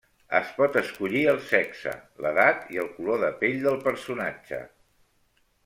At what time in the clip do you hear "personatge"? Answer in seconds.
3.89-4.65